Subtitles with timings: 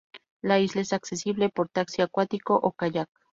[0.41, 3.07] La isla es accesible por taxi acuático o kayak.